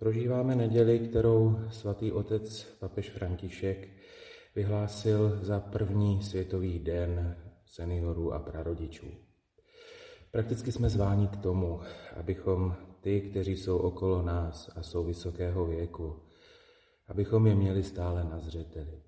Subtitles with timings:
[0.00, 3.88] Prožíváme neděli, kterou svatý otec papež František
[4.54, 9.06] vyhlásil za první světový den seniorů a prarodičů.
[10.30, 11.80] Prakticky jsme zváni k tomu,
[12.16, 16.16] abychom ty, kteří jsou okolo nás a jsou vysokého věku,
[17.08, 19.02] abychom je měli stále na zřeteli,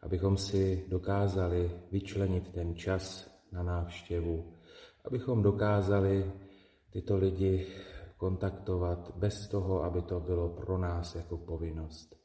[0.00, 4.54] abychom si dokázali vyčlenit ten čas na návštěvu,
[5.04, 6.32] abychom dokázali
[6.90, 7.66] tyto lidi
[8.20, 12.16] kontaktovat bez toho, aby to bylo pro nás jako povinnost.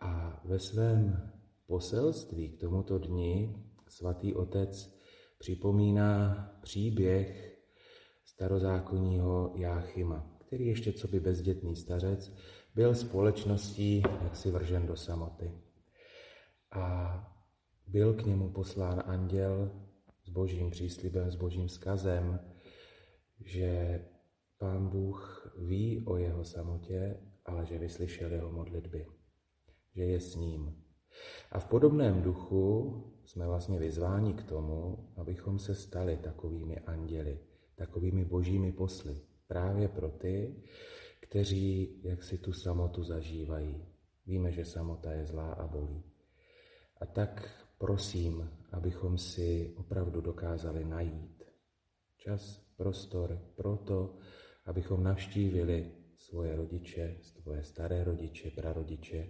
[0.00, 1.30] A ve svém
[1.66, 3.56] poselství k tomuto dni
[3.88, 4.98] svatý otec
[5.38, 7.58] připomíná příběh
[8.24, 12.32] starozákonního Jáchyma, který ještě co by bezdětný stařec
[12.74, 15.52] byl společností jaksi vržen do samoty.
[16.70, 17.16] A
[17.86, 19.72] byl k němu poslán anděl
[20.24, 22.40] s božím příslibem, s božím skazem,
[23.40, 24.00] že
[24.58, 29.06] pán Bůh ví o jeho samotě, ale že vyslyšel jeho modlitby,
[29.94, 30.82] že je s ním.
[31.50, 37.40] A v podobném duchu jsme vlastně vyzváni k tomu, abychom se stali takovými anděli,
[37.74, 39.20] takovými božími posly.
[39.46, 40.62] Právě pro ty,
[41.20, 43.84] kteří jak si tu samotu zažívají.
[44.26, 46.02] Víme, že samota je zlá a bolí.
[47.00, 51.42] A tak prosím, abychom si opravdu dokázali najít
[52.16, 54.18] čas, prostor pro to,
[54.66, 59.26] abychom navštívili svoje rodiče, svoje staré rodiče, prarodiče,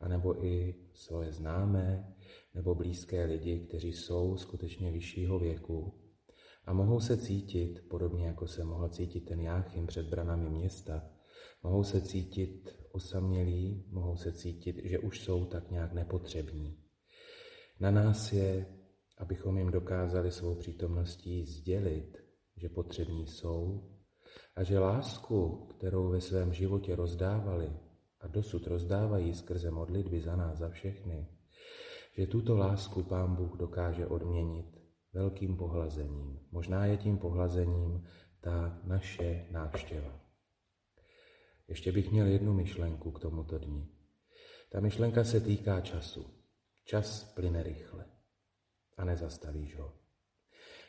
[0.00, 2.14] anebo i svoje známé
[2.54, 6.04] nebo blízké lidi, kteří jsou skutečně vyššího věku
[6.66, 11.10] a mohou se cítit, podobně jako se mohl cítit ten Jáchym před branami města,
[11.62, 16.78] mohou se cítit osamělí, mohou se cítit, že už jsou tak nějak nepotřební.
[17.80, 18.66] Na nás je,
[19.18, 22.16] abychom jim dokázali svou přítomností sdělit,
[22.56, 23.90] že potřební jsou
[24.56, 27.72] a že lásku, kterou ve svém životě rozdávali
[28.20, 31.28] a dosud rozdávají skrze modlitby za nás, za všechny,
[32.12, 34.66] že tuto lásku Pán Bůh dokáže odměnit
[35.12, 36.40] velkým pohlazením.
[36.50, 38.06] Možná je tím pohlazením
[38.40, 40.20] ta naše návštěva.
[41.68, 43.88] Ještě bych měl jednu myšlenku k tomuto dni.
[44.70, 46.26] Ta myšlenka se týká času.
[46.84, 48.04] Čas plyne rychle
[48.96, 49.92] a nezastavíš ho.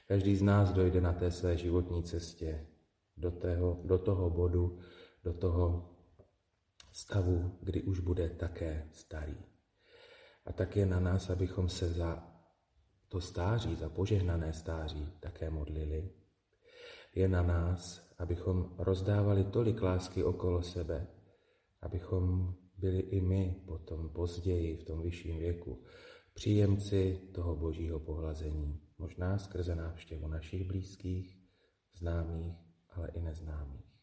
[0.08, 2.68] Každý z nás dojde na té své životní cestě
[3.18, 4.80] do, tého, do toho bodu,
[5.24, 5.96] do toho
[6.92, 9.38] stavu, kdy už bude také starý.
[10.46, 12.36] A tak je na nás, abychom se za
[13.08, 16.12] to stáří, za požehnané stáří také modlili.
[17.16, 21.08] Je na nás, abychom rozdávali tolik lásky okolo sebe,
[21.81, 25.84] abychom byli i my potom později v tom vyšším věku
[26.34, 31.38] příjemci toho božího pohlazení, možná skrze návštěvu našich blízkých,
[31.98, 32.65] známých,
[32.97, 33.94] ale i neznámých.